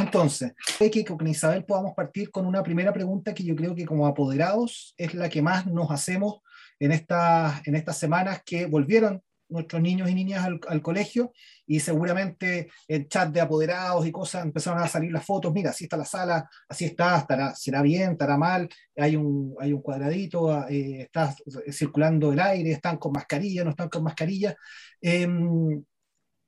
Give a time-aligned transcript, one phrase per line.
[0.00, 0.52] entonces.
[0.78, 4.94] Que con Isabel podamos partir con una primera pregunta que yo creo que como apoderados
[4.96, 6.40] es la que más nos hacemos
[6.78, 9.22] en estas, en estas semanas que volvieron
[9.52, 11.32] nuestros niños y niñas al, colegio
[11.66, 15.84] y seguramente en chat de apoderados y cosas empezaron a salir las fotos, mira, así
[15.84, 20.66] está la sala, así está, estará, será bien, estará mal, hay un, hay un cuadradito,
[20.68, 21.34] eh, está
[21.70, 24.56] circulando el aire, están con mascarilla, no están con mascarilla.
[25.00, 25.84] Em,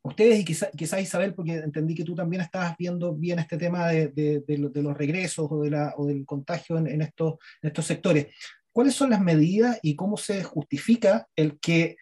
[0.05, 4.45] ustedes y quizás Isabel, porque entendí que tú también estabas viendo bien este tema de,
[4.47, 7.39] los regresos o, la, o del contagio en, estos,
[7.87, 8.27] sectores.
[8.71, 11.97] ¿Cuáles son las medidas y cómo se justifica el que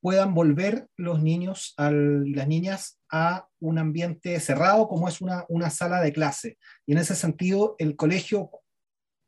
[0.00, 5.70] puedan volver los niños y las niñas a un ambiente cerrado como es una, una,
[5.70, 6.58] sala de clase.
[6.86, 8.50] Y en ese sentido, el colegio,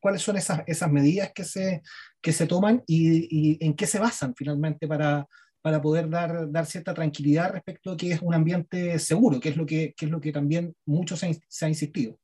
[0.00, 1.82] ¿cuáles son esas, esas medidas que se,
[2.20, 5.26] que se toman y, y en qué se basan finalmente para,
[5.66, 9.56] para poder dar, dar cierta tranquilidad respecto a que es un ambiente seguro, que es
[9.56, 12.16] lo que, que es lo que también mucho se, se ha insistido?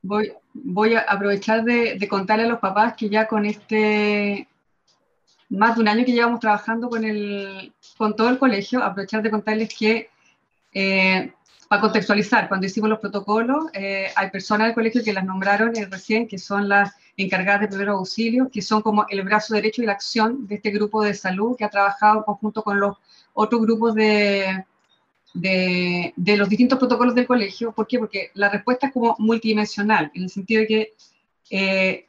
[0.00, 4.48] Voy, voy a aprovechar de, de contarle a los papás que ya con este
[5.50, 9.30] más de un año que llevamos trabajando con, el, con todo el colegio, aprovechar de
[9.30, 10.08] contarles que,
[10.72, 11.30] eh,
[11.68, 15.84] para contextualizar, cuando hicimos los protocolos, eh, hay personas del colegio que las nombraron eh,
[15.84, 19.86] recién, que son las encargadas de primeros auxilios, que son como el brazo derecho y
[19.86, 22.96] la acción de este grupo de salud que ha trabajado en conjunto con los
[23.34, 24.64] otros grupos de,
[25.34, 27.72] de, de, los distintos protocolos del colegio.
[27.72, 27.98] ¿Por qué?
[27.98, 32.08] Porque la respuesta es como multidimensional, en el sentido de que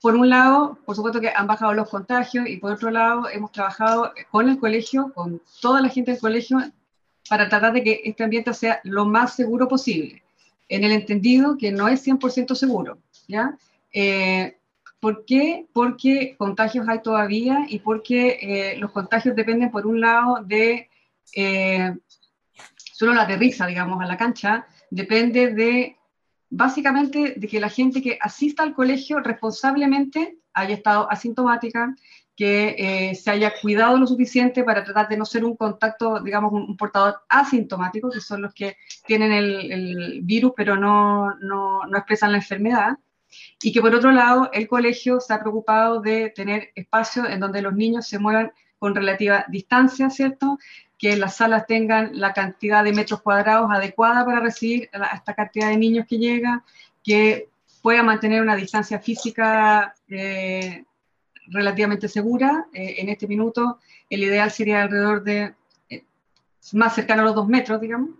[0.00, 3.50] por un lado, por supuesto que han bajado los contagios y por otro lado, hemos
[3.50, 6.58] trabajado con el colegio, con toda la gente del colegio,
[7.28, 10.22] para tratar de que este ambiente sea lo más seguro posible,
[10.68, 13.58] en el entendido que no es 100% seguro, ¿ya?
[13.92, 14.58] Eh,
[15.00, 15.66] ¿Por qué?
[15.72, 20.90] Porque contagios hay todavía y porque eh, los contagios dependen, por un lado, de
[21.34, 21.94] eh,
[22.74, 25.96] solo la risa, digamos, a la cancha, depende de
[26.50, 31.94] básicamente de que la gente que asista al colegio responsablemente haya estado asintomática,
[32.34, 36.52] que eh, se haya cuidado lo suficiente para tratar de no ser un contacto, digamos,
[36.52, 38.76] un, portador asintomático, que son los que
[39.06, 42.96] tienen el, virus pero no, no, no, expresan la enfermedad.
[43.62, 47.62] Y que por otro lado, el colegio se ha preocupado de tener espacios en donde
[47.62, 50.58] los niños se muevan con relativa distancia, ¿cierto?
[50.98, 55.68] que las salas tengan la cantidad de metros cuadrados adecuada para recibir a esta cantidad
[55.68, 56.64] de niños que llega,
[57.04, 57.48] que
[57.80, 60.84] pueda mantener una distancia física eh,
[61.46, 62.66] relativamente segura.
[62.72, 63.78] Eh, en este minuto,
[64.10, 65.54] el ideal sería alrededor de
[65.88, 66.04] eh,
[66.72, 68.10] más cercano a los dos metros, digamos,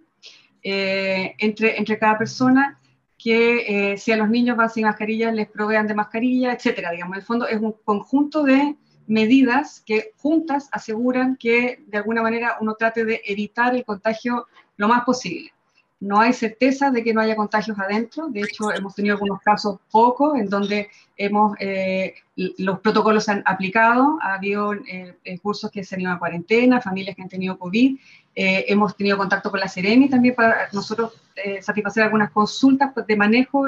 [0.63, 2.78] entre, entre cada persona,
[3.19, 6.93] que si a los niños van sin mascarilla, les provean de mascarilla, etcétera.
[6.93, 8.77] Digamos, en el fondo es un conjunto de
[9.09, 14.47] medidas que juntas aseguran que de alguna manera uno trate de evitar el contagio
[14.77, 15.53] lo más posible.
[16.01, 19.81] No hay certeza de que no haya contagios adentro, de hecho hemos tenido algunos casos
[19.91, 25.83] pocos en donde hemos, eh, los protocolos se han aplicado, ha habido eh, cursos que
[25.83, 27.99] se han ido a cuarentena, familias que han tenido COVID,
[28.37, 31.21] eh, hemos tenido contacto con la Seremi también para nosotros
[31.61, 33.67] satisfacer algunas consultas de manejo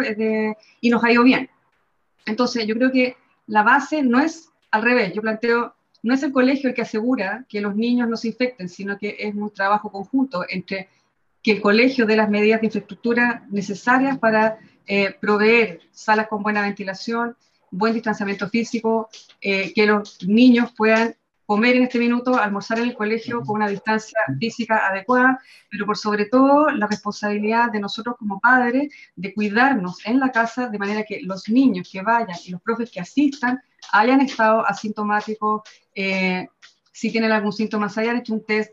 [0.81, 1.49] y nos ha ido bien.
[2.27, 6.33] Entonces yo creo que la base no es al revés, yo planteo, no es el
[6.33, 9.91] colegio el que asegura que los niños no se infecten, sino que es un trabajo
[9.91, 10.89] conjunto entre
[11.43, 16.63] que el colegio dé las medidas de infraestructura necesarias para eh, proveer salas con buena
[16.63, 17.37] ventilación,
[17.71, 19.09] buen distanciamiento físico,
[19.41, 21.15] eh, que los niños puedan
[21.51, 25.99] comer en este minuto, almorzar en el colegio con una distancia física adecuada, pero por
[25.99, 31.03] sobre todo la responsabilidad de nosotros como padres de cuidarnos en la casa de manera
[31.03, 35.63] que los niños que vayan y los profes que asistan hayan estado asintomáticos,
[35.93, 36.47] eh,
[36.93, 38.71] si tienen algún síntoma, hayan hecho un test.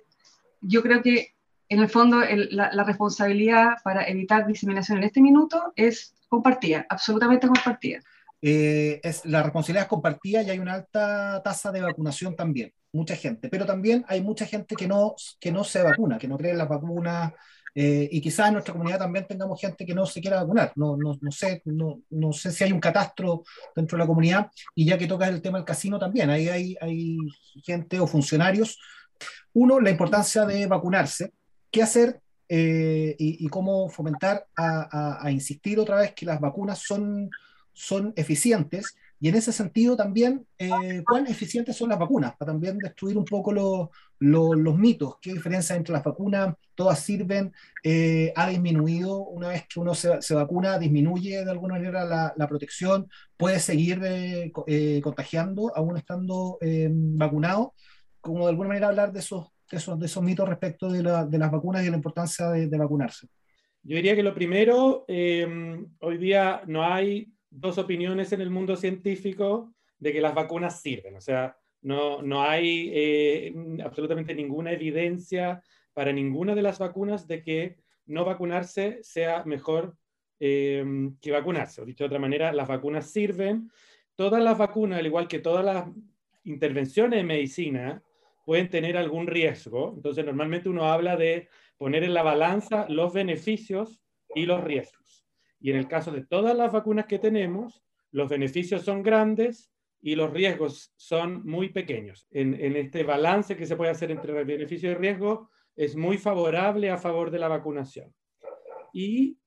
[0.62, 1.34] Yo creo que
[1.70, 7.48] en el fondo la, la, responsabilidad para evitar diseminación en este minuto es compartida, absolutamente
[7.48, 8.00] compartida.
[8.42, 13.16] Eh, es, la responsabilidad es compartida y hay una alta tasa de vacunación también, mucha
[13.16, 16.52] gente, pero también hay mucha gente que no, que no se vacuna, que no cree
[16.52, 17.34] en las vacunas,
[17.74, 20.72] eh, y quizás en nuestra comunidad también tengamos gente que no se quiera vacunar.
[20.76, 23.44] No, no, no sé, no, no, sé si hay un catastro
[23.76, 26.78] dentro de la comunidad, y ya que toca el tema del casino también, ahí hay,
[26.82, 27.18] hay
[27.64, 28.80] gente o funcionarios.
[29.54, 31.34] Uno, la importancia de vacunarse,
[31.78, 32.20] qué hacer
[32.50, 37.30] eh, y, cómo fomentar a, insistir otra vez que las vacunas son
[37.72, 38.96] son eficientes.
[39.20, 43.26] Y en ese sentido también eh, cuán eficientes son las vacunas, para también destruir un
[43.26, 47.54] poco los mitos, qué diferencia entre las vacunas, todas sirven,
[47.84, 49.20] eh, ha disminuido.
[49.20, 53.08] Una vez que uno se, se vacuna, disminuye de alguna manera la, protección,
[53.38, 54.02] puede seguir
[55.04, 56.58] contagiando aún estando
[56.90, 57.76] vacunado,
[58.20, 61.52] como de alguna manera hablar de esos, de esos mitos respecto de, la, de, las
[61.52, 63.28] vacunas y la importancia de, de vacunarse.
[63.84, 68.76] Yo diría que lo primero, em, hoy día no hay dos opiniones en el mundo
[68.76, 71.16] científico de que las vacunas sirven.
[71.16, 73.54] O sea, no, no hay eh,
[73.84, 79.96] absolutamente ninguna evidencia para ninguna de las vacunas de que no vacunarse sea mejor
[80.40, 81.82] em, que vacunarse.
[81.82, 83.72] O dicho de otra manera, las vacunas sirven.
[84.16, 85.86] Todas las vacunas, al igual que todas las
[86.44, 88.04] intervenciones en medicina,
[88.48, 89.92] pueden tener algún riesgo.
[89.94, 94.02] Entonces, normalmente uno habla de poner en la balanza los beneficios
[94.34, 95.28] y los riesgos.
[95.60, 100.16] Y en el caso de todas las vacunas que tenemos, los beneficios son grandes y
[100.16, 102.26] los riesgos son muy pequeños.
[102.32, 106.98] En, este balance que se puede hacer entre beneficio y riesgo, es muy favorable a
[106.98, 108.16] favor de la vacunación.
[108.94, 109.38] Y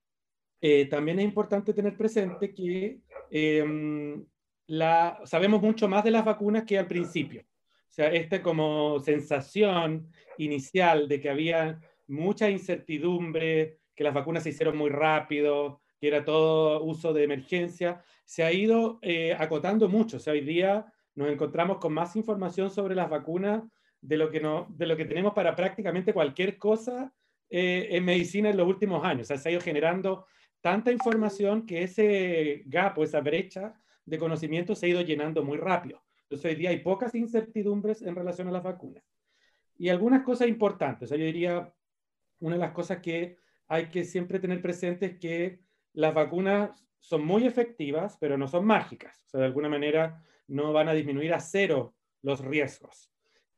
[0.60, 3.00] eh, también es importante tener presente que
[3.30, 4.26] em,
[4.66, 7.46] la, sabemos mucho más de las vacunas que al principio.
[7.90, 10.08] O sea, esta como sensación
[10.38, 16.24] inicial de que había mucha incertidumbre, que las vacunas se hicieron muy rápido, que era
[16.24, 20.18] todo uso de emergencia, se ha ido eh, acotando mucho.
[20.18, 23.64] O sea, hoy día nos encontramos con más información sobre las vacunas
[24.00, 27.12] de lo que, no, de lo que tenemos para prácticamente cualquier cosa
[27.50, 29.22] eh, en medicina en los últimos años.
[29.22, 30.26] O sea, se ha ido generando
[30.60, 35.58] tanta información que ese gap o esa brecha de conocimiento se ha ido llenando muy
[35.58, 36.00] rápido.
[36.30, 39.02] Entonces, hoy día hay pocas incertidumbres en relación a las vacunas.
[39.76, 41.06] Y algunas cosas importantes.
[41.06, 41.74] O sea, yo diría,
[42.38, 43.36] una de las cosas que
[43.66, 45.58] hay que siempre tener presente es que
[45.92, 49.24] las vacunas son muy efectivas, pero no son mágicas.
[49.26, 53.10] O sea, de alguna manera no van a disminuir a cero los riesgos.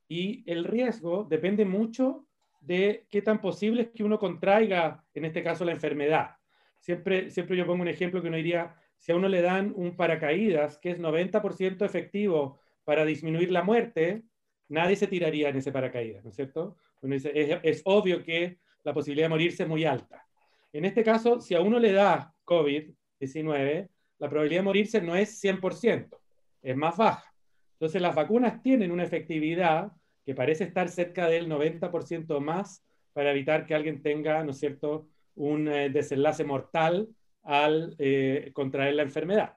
[0.09, 2.27] Y el riesgo depende mucho
[2.63, 6.37] de qué tan posible es que uno contraiga, en este caso, la enfermedad.
[6.81, 9.97] Siempre, siempre yo pongo un ejemplo que uno diría, si a uno le dan un
[9.97, 14.23] paracaídas que es 90% efectivo para disminuir la muerte,
[14.69, 16.77] nadie se tiraría en ese paracaídas, ¿no es cierto?
[17.03, 20.25] es obvio que la posibilidad de morirse es muy alta.
[20.73, 23.89] En este caso, si a uno le da COVID-19,
[24.21, 26.17] la probabilidad de morirse no es 100%,
[26.63, 27.35] es más baja.
[27.73, 29.91] Entonces, las vacunas tienen una efectividad
[30.25, 35.09] que parece estar cerca del 90% más para evitar que alguien tenga, ¿no es cierto?,
[35.35, 37.09] un eh, desenlace mortal
[37.43, 39.57] al eh, contraer la enfermedad.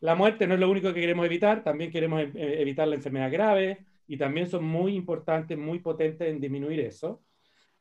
[0.00, 3.32] La muerte no es lo único que queremos evitar, también queremos eh, evitar la enfermedad
[3.32, 7.22] grave y también son muy importantes, muy potentes en disminuir eso.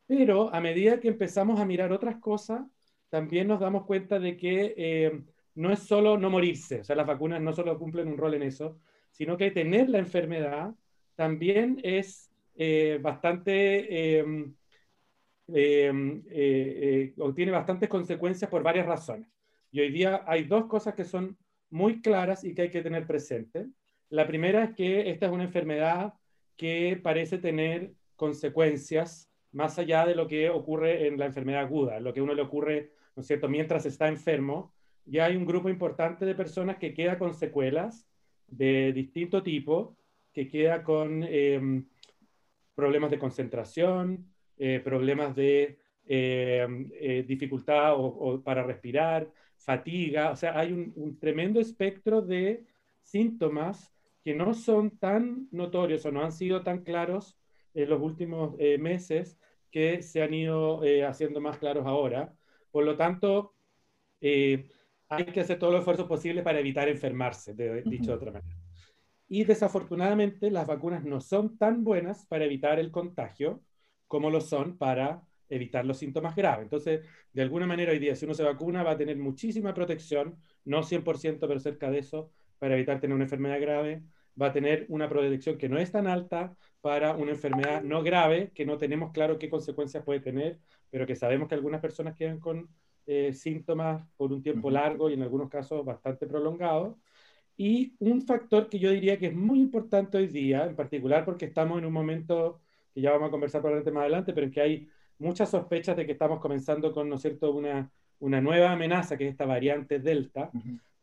[0.08, 2.62] Pero a medida que empezamos a mirar otras cosas,
[3.10, 5.22] también nos damos cuenta de que eh,
[5.56, 8.44] no es solo no morirse, o sea, las vacunas no solo cumplen un rol en
[8.44, 8.80] eso,
[9.12, 10.74] sino que tener la enfermedad
[11.16, 14.20] también es eh, bastante,
[15.48, 19.28] em, eh, o tiene bastantes consecuencias por varias razones.
[19.72, 21.38] Y hoy día hay dos cosas que son
[21.70, 23.68] muy claras y que hay que tener presente.
[24.10, 26.14] La primera es que esta es una enfermedad
[26.56, 32.14] que parece tener consecuencias más allá de lo que ocurre en la enfermedad aguda, lo
[32.14, 34.74] que uno le ocurre, ¿no es cierto?, mientras está enfermo,
[35.06, 38.08] ya hay un grupo importante de personas que queda con secuelas
[38.48, 39.98] de distinto tipo,
[40.34, 41.88] que queda con em,
[42.76, 50.58] problemas de concentración, eh, problemas de em, eh, dificultad o, para respirar, fatiga, o sea,
[50.58, 52.66] hay un, un tremendo espectro de
[53.02, 53.94] síntomas
[54.28, 57.38] que no son tan notorios o no han sido tan claros
[57.74, 59.38] en los últimos eh, meses
[59.72, 62.34] que se han ido eh, haciendo más claros ahora.
[62.72, 63.54] Por lo tanto,
[64.20, 64.68] eh,
[65.08, 68.60] hay que hacer todos los esfuerzos posibles para evitar enfermarse, de, dicho de otra manera.
[69.30, 73.62] Y desafortunadamente las vacunas no son tan buenas para evitar el contagio
[74.08, 76.64] como lo son para evitar los síntomas graves.
[76.64, 80.38] Entonces, de alguna manera hoy día, si uno se vacuna, va a tener muchísima protección,
[80.66, 84.04] no 100%, pero cerca de eso, para evitar tener una enfermedad grave,
[84.40, 88.52] va a tener una protección que no es tan alta para una enfermedad no grave,
[88.54, 90.60] que no tenemos claro qué consecuencias puede tener,
[90.90, 92.70] pero que sabemos que algunas personas quedan con
[93.08, 96.98] eh, síntomas por un tiempo largo y en algunos casos bastante prolongado.
[97.58, 101.46] Y un factor que yo diría que es muy importante hoy día, en particular porque
[101.46, 102.62] estamos en un momento
[102.98, 104.90] que ya vamos a conversar probablemente más adelante, pero en que hay
[105.20, 109.28] muchas sospechas de que estamos comenzando con, ¿no es cierto?, una, una nueva amenaza, que
[109.28, 110.50] es esta variante Delta,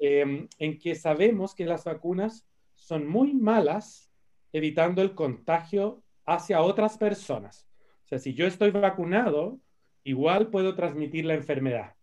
[0.00, 4.10] eh, en que sabemos que las vacunas son muy malas
[4.52, 7.64] evitando el contagio hacia otras personas.
[8.06, 9.60] O sea, si yo estoy vacunado,
[10.02, 11.94] igual puedo transmitir la enfermedad.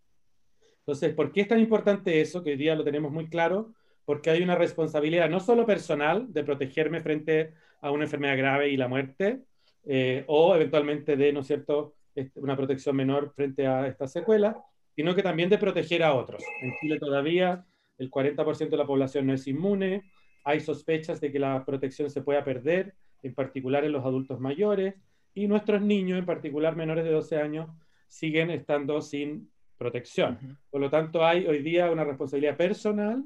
[0.78, 2.42] Entonces, ¿por qué es tan importante eso?
[2.42, 3.74] Que hoy día lo tenemos muy claro,
[4.06, 8.78] porque hay una responsabilidad no solo personal de protegerme frente a una enfermedad grave y
[8.78, 9.42] la muerte,
[9.84, 14.56] eh, o eventualmente de, ¿no es cierto?, este, una protección menor frente a esta secuela,
[14.94, 16.42] sino que también de proteger a otros.
[16.60, 17.64] En Chile todavía
[17.98, 20.02] el 40% de la población no es inmune,
[20.44, 24.94] hay sospechas de que la protección se pueda perder, en particular en los adultos mayores,
[25.34, 27.70] y nuestros niños, en particular menores de 12 años,
[28.08, 30.58] siguen estando sin protección.
[30.70, 33.24] Por lo tanto, hay hoy día una responsabilidad personal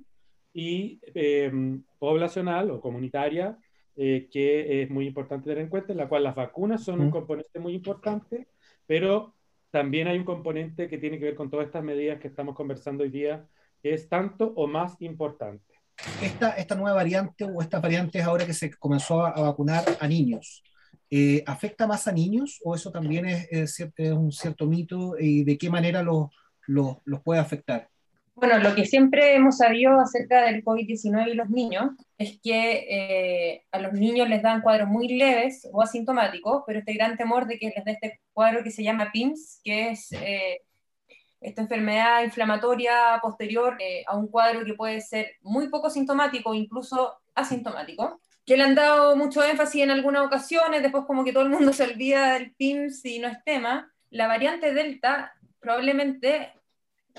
[0.53, 3.59] y em, poblacional o comunitaria
[3.97, 7.11] eh, que es muy importante tener en cuenta, en la cual las vacunas son un
[7.11, 8.47] componente muy importante,
[8.87, 9.35] pero
[9.71, 13.05] también hay un componente que tiene que ver con todas estas medidas que estamos conversando
[13.05, 13.49] hoy día,
[13.83, 15.75] que es tanto o más importante.
[16.23, 20.63] Esta, esta nueva variante o estas variantes ahora que se comenzó a, vacunar a niños,
[21.09, 25.43] eh, ¿afecta más a niños o eso también es, es, es un cierto mito y
[25.45, 26.29] de qué manera los,
[26.67, 27.89] los, los puede afectar?
[28.37, 33.65] Bueno, lo que siempre hemos sabido acerca del COVID-19 y los niños es que eh,
[33.73, 37.59] a los niños les dan cuadros muy leves o asintomáticos, pero este gran temor de
[37.59, 40.61] que les dé este cuadro que se llama PIMS, que es eh,
[41.41, 46.55] esta enfermedad inflamatoria posterior eh, a un cuadro que puede ser muy poco sintomático o
[46.55, 51.45] incluso asintomático, que le han dado mucho énfasis en algunas ocasiones, después como que todo
[51.45, 53.91] el mundo se olvida del PIMS y no es tema.
[54.11, 56.53] La variante Delta probablemente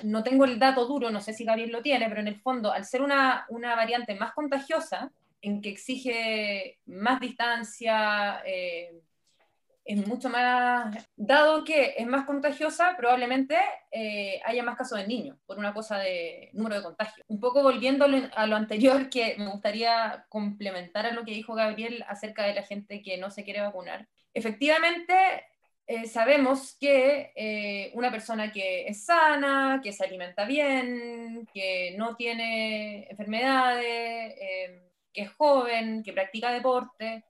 [0.04, 2.72] no tengo el dato duro, no sé si Gabriel lo tiene, pero en el fondo,
[2.72, 5.12] al ser una, una variante más contagiosa,
[5.42, 9.02] en que exige más distancia, eh,
[9.88, 13.58] es mucho más, dado que es más contagiosa, probablemente
[13.90, 17.26] eh, haya más casos de niños, por una cosa de número de contagios.
[17.30, 22.04] Un poco volviendo a lo anterior, que me gustaría complementar a lo que dijo Gabriel
[22.10, 24.08] acerca de la gente que no se quiere vacunar.
[24.34, 25.16] Efectivamente,
[25.88, 32.16] eh, sabemos que eh, una persona que es sana, que se alimenta bien, que no
[32.18, 34.82] tiene enfermedades, em,
[35.14, 37.24] que es joven, que practica deporte,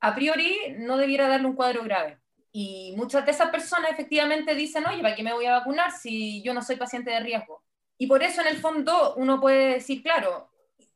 [0.00, 2.18] a priori no debiera darle un cuadro grave.
[2.52, 6.42] Y muchas de esas personas efectivamente dicen, oye, ¿para qué me voy a vacunar si
[6.42, 7.62] yo no soy paciente de riesgo?
[7.98, 10.50] Y por eso en el fondo uno puede decir, claro,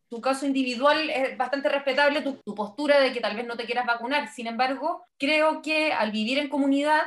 [0.08, 3.86] tu caso individual es bastante respetable, tu, postura de que tal vez no te quieras
[3.86, 4.28] vacunar.
[4.28, 7.02] Sin embargo, creo que al vivir en comunidad,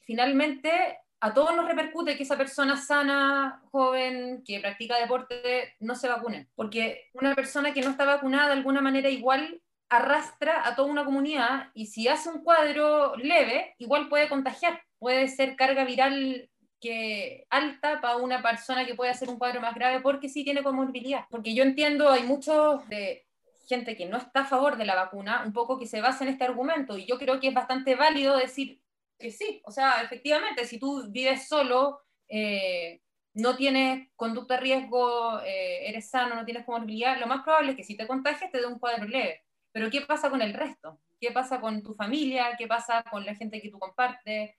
[0.00, 6.08] finalmente a todos nos repercute que esa persona sana, joven, que practica deporte, no se
[6.08, 6.48] vacune.
[6.56, 11.04] Porque una persona que no está vacunada de alguna manera igual arrastra a toda una
[11.04, 14.82] comunidad y si hace un cuadro leve, igual puede contagiar.
[14.98, 16.50] Puede ser carga viral
[16.82, 20.64] que alta para una persona que puede hacer un cuadro más grave porque sí tiene
[20.64, 21.26] comorbilidad.
[21.30, 23.24] Porque yo entiendo, hay muchos de
[23.68, 26.30] gente que no está a favor de la vacuna, un poco que se basa en
[26.30, 28.82] este argumento, y yo creo que es bastante válido decir
[29.18, 33.00] que sí, o sea, efectivamente, si tú vives solo, eh,
[33.34, 37.76] no tienes conducta de riesgo, eh, eres sano, no tienes comorbilidad, lo más probable es
[37.76, 39.44] que si te contagies te dé un cuadro leve.
[39.70, 41.00] Pero ¿qué pasa con el resto?
[41.20, 42.56] ¿Qué pasa con tu familia?
[42.58, 44.56] ¿Qué pasa con la gente que tú compartes?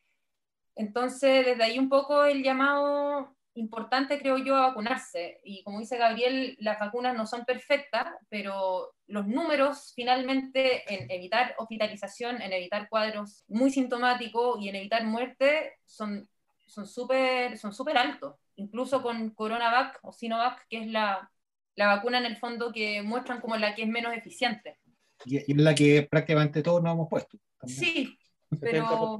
[0.75, 5.39] Entonces, desde ahí un poco el llamado importante, creo yo, a vacunarse.
[5.43, 11.55] Y como dice Gabriel, las vacunas no son perfectas, pero los números finalmente en evitar
[11.57, 16.27] hospitalización, en evitar cuadros muy sintomáticos y en evitar muerte son
[16.65, 18.35] súper son son altos.
[18.55, 21.31] Incluso con CoronaVac o Sinovac, que es la,
[21.75, 24.79] la vacuna en el fondo que muestran como la que es menos eficiente.
[25.25, 27.37] Y, la que prácticamente todos nos hemos puesto.
[27.65, 28.17] Sí,
[28.59, 29.19] pero...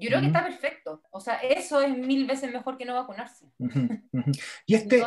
[0.00, 1.02] Yo creo que está perfecto.
[1.10, 3.46] O sea, eso es mil veces mejor que no vacunarse.
[4.66, 5.02] Y, este,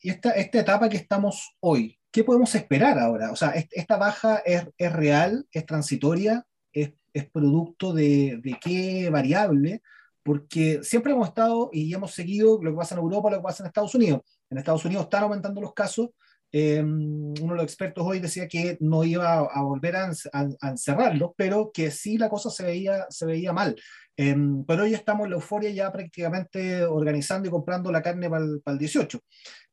[0.00, 3.32] y esta, esta etapa que estamos hoy, ¿qué podemos esperar ahora?
[3.32, 9.10] O sea, ¿esta baja es, es real, es transitoria, es, es producto de, de, qué
[9.10, 9.82] variable?
[10.22, 13.62] Porque siempre hemos estado y hemos seguido lo que pasa en Europa, lo que pasa
[13.62, 14.22] en Estados Unidos.
[14.48, 16.10] En Estados Unidos están aumentando los casos.
[16.52, 20.68] Eh, uno de los expertos hoy decía que no iba a, volver a, a, a
[20.68, 23.74] encerrarlos, pero que sí la cosa se veía, se veía mal.
[24.16, 28.44] Em, pero hoy estamos en la euforia ya prácticamente organizando y comprando la carne para
[28.44, 29.20] el, 18.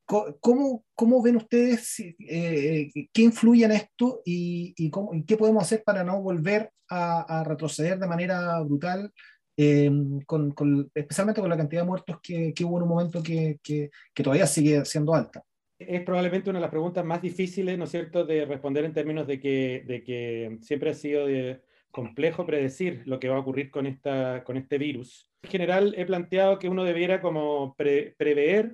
[0.06, 5.84] ¿Cómo, ¿Cómo, ven ustedes eh, qué influye en esto y, y, cómo, qué podemos hacer
[5.86, 9.10] para no volver a, retroceder de manera brutal,
[9.56, 13.24] em, con, con, especialmente con la cantidad de muertos que, que hubo en un momento
[13.24, 15.42] que, que, que, todavía sigue siendo alta?
[15.80, 19.26] Es probablemente una de las preguntas más difíciles, ¿no es cierto?, de responder en términos
[19.28, 23.70] de que, de que siempre ha sido de, complejo predecir lo que va a ocurrir
[23.70, 25.30] con, esta, con este virus.
[25.44, 28.74] En general, he planteado que uno debiera como prever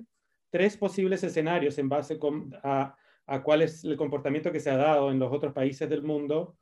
[0.50, 2.18] tres posibles escenarios en base
[2.62, 2.96] a,
[3.26, 6.56] a, cuál es el comportamiento que se ha dado en los otros países del mundo.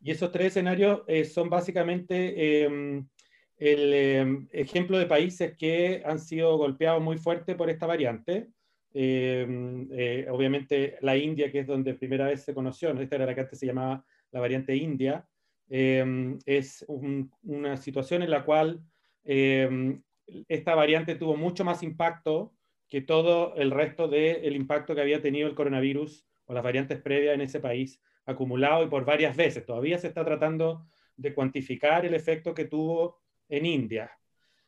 [0.00, 3.08] Y esos tres escenarios eh, son básicamente em,
[3.56, 8.48] el em, ejemplo de países que han sido golpeados muy fuerte por esta variante.
[8.92, 13.66] Em, eh, obviamente la India, que es donde primera vez se conoció, esta era se
[13.66, 15.26] llamaba la variante India,
[15.68, 18.82] Em, es una situación en la cual
[19.24, 20.02] em,
[20.48, 22.54] esta variante tuvo mucho más impacto
[22.88, 27.34] que todo el resto del impacto que había tenido el coronavirus o las variantes previas
[27.34, 29.64] en ese país acumulado y por varias veces.
[29.64, 34.10] Todavía se está tratando de cuantificar el efecto que tuvo en India.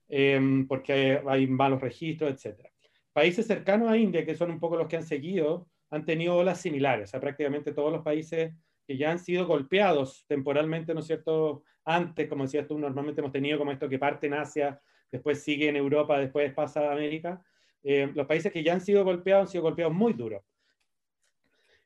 [0.09, 2.71] em, porque hay malos registros, etc.
[3.13, 6.61] Países cercanos a India, que son un poco los que han seguido, han tenido olas
[6.61, 7.09] similares.
[7.09, 8.55] O sea, prácticamente todos los países
[8.87, 11.65] que ya han sido golpeados temporalmente, ¿no es cierto?
[11.85, 15.69] Antes, como decías tú, normalmente hemos tenido como esto que parte en Asia, después sigue
[15.69, 17.43] en Europa, después pasa a América.
[17.83, 20.43] Eh, los países que ya han sido golpeados han sido golpeados muy duros.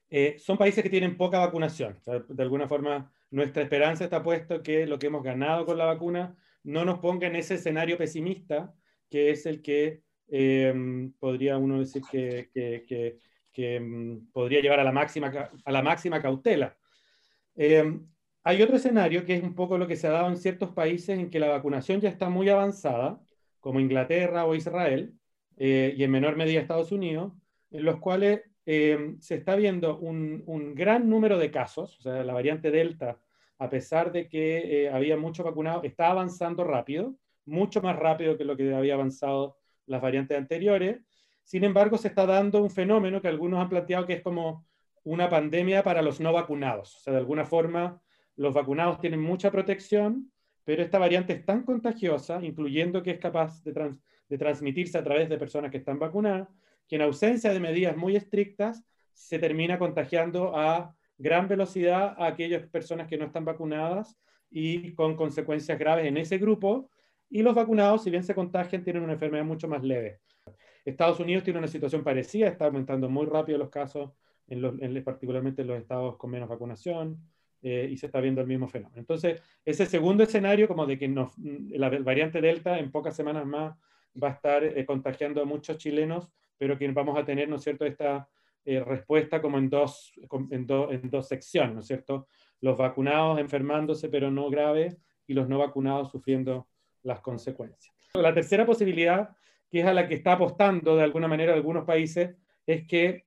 [0.08, 2.00] Eh, son países que tienen poca vacunación.
[2.04, 6.36] de alguna forma, nuestra esperanza está puesto que lo que hemos ganado con la vacuna
[6.64, 8.74] no nos ponga en ese escenario pesimista,
[9.08, 10.74] que es el que eh,
[11.18, 13.18] podría uno decir que, que,
[13.52, 16.76] que, mm, podría llevar a la máxima, a la máxima cautela.
[17.56, 21.18] Hay otro escenario que es un poco lo que se ha dado en ciertos países
[21.18, 23.20] en que la vacunación ya está muy avanzada,
[23.60, 25.14] como Inglaterra o Israel,
[25.56, 27.32] eh, y en menor medida Estados Unidos,
[27.70, 32.32] en los cuales eh, se está viendo un, gran número de casos, o sea, la
[32.32, 33.18] variante Delta,
[33.58, 37.14] a pesar de que eh, había mucho vacunado, está avanzando rápido,
[37.44, 41.00] mucho más rápido que lo que había avanzado las variantes anteriores.
[41.44, 44.66] Sin embargo, se está dando un fenómeno que algunos han planteado que es como
[45.04, 46.96] una pandemia para los no vacunados.
[46.96, 48.00] O sea, de alguna forma,
[48.36, 50.30] los vacunados tienen mucha protección,
[50.64, 55.04] pero esta variante es tan contagiosa, incluyendo que es capaz de, trans de transmitirse a
[55.04, 56.48] través de personas que están vacunadas,
[56.88, 62.66] que en ausencia de medidas muy estrictas se termina contagiando a gran velocidad a aquellas
[62.68, 64.16] personas que no están vacunadas
[64.50, 66.88] y con consecuencias graves en ese grupo.
[67.28, 70.20] Y los vacunados, si bien se contagian, tienen una enfermedad mucho más leve.
[70.84, 74.12] Estados Unidos tiene una situación parecida, está aumentando muy rápido los casos,
[74.50, 77.18] en los, particularmente en los estados con menos vacunación,
[77.62, 78.98] eh, y se está viendo el mismo fenómeno.
[78.98, 83.76] Entonces, ese segundo escenario, como de que nos, la variante Delta en pocas semanas más
[84.20, 86.28] va a estar eh, contagiando a muchos chilenos,
[86.58, 88.28] pero que vamos a tener, ¿no es cierto?, esta
[88.64, 90.12] eh, respuesta como en dos,
[90.50, 92.26] en, en, dos secciones, ¿no es cierto?
[92.60, 94.96] Los vacunados enfermándose, pero no grave,
[95.26, 96.66] y los no vacunados sufriendo
[97.02, 97.94] las consecuencias.
[98.14, 99.30] La tercera posibilidad,
[99.70, 102.34] que es a la que está apostando de alguna manera algunos países,
[102.66, 103.26] es que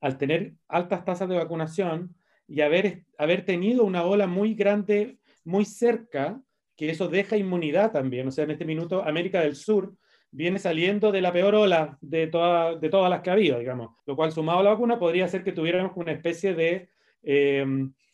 [0.00, 2.14] al tener altas tasas de vacunación
[2.48, 6.40] y haber, haber tenido una ola muy grande, muy cerca,
[6.76, 8.26] que eso deja inmunidad también.
[8.26, 9.94] O sea, en este minuto América del Sur
[10.30, 13.96] viene saliendo de la peor ola de, de todas las que ha habido, digamos.
[14.06, 16.88] Lo cual, sumado a la vacuna, podría ser que tuviéramos una especie de
[17.22, 17.64] eh,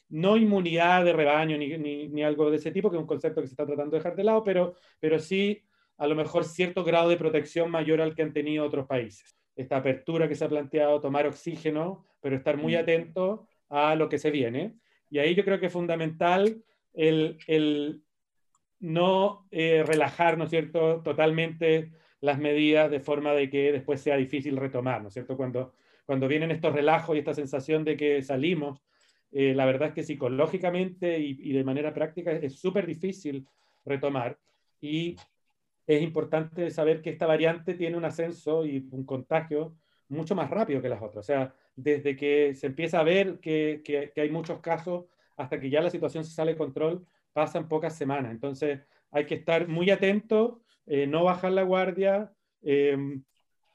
[0.08, 1.76] no inmunidad de rebaño ni,
[2.08, 4.16] ni, algo de ese tipo, que es un concepto que se está tratando de dejar
[4.16, 5.62] de lado, pero, pero sí
[5.98, 9.36] a lo mejor cierto grado de protección mayor al que han tenido otros países.
[9.56, 12.78] Esta apertura que se ha planteado, tomar oxígeno, pero estar muy mm.
[12.78, 14.76] atento a lo que se viene.
[15.10, 18.02] Y ahí yo creo que es fundamental el, el
[18.80, 24.16] no eh, relajar, ¿no es cierto?, totalmente las medidas de forma de que después sea
[24.16, 25.36] difícil retomar, ¿no es cierto?
[25.36, 28.82] Cuando, cuando vienen estos relajos y esta sensación de que salimos,
[29.32, 33.46] eh, la verdad es que psicológicamente y, y de manera práctica es súper difícil
[33.84, 34.38] retomar
[34.80, 35.16] y
[35.86, 39.76] es importante saber que esta variante tiene un ascenso y un contagio
[40.08, 41.18] mucho más rápido que las otras.
[41.18, 45.04] O sea, desde que se empieza a ver que, que, que hay muchos casos
[45.36, 48.32] hasta que ya la situación se sale de control, pasan pocas semanas.
[48.32, 52.32] Entonces hay que estar muy atento, eh, no bajar la guardia.
[52.62, 53.22] Em,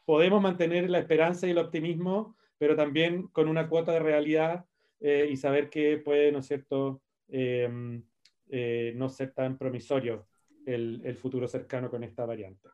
[0.06, 4.66] podemos mantener la esperanza y el optimismo, pero también con una cuota de realidad
[5.00, 8.04] eh, y saber que puede, ¿no es cierto?, em,
[8.50, 10.28] eh, no ser tan promisorio
[10.66, 12.70] el, el futuro cercano con esta variante.